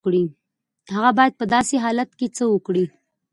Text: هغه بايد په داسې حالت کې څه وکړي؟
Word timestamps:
هغه 0.95 1.11
بايد 1.17 1.33
په 1.39 1.45
داسې 1.55 1.75
حالت 1.83 2.09
کې 2.19 2.27
څه 2.37 2.43
وکړي؟ 2.53 2.85